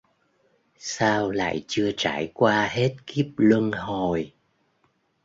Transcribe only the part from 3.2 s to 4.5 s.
luân hồi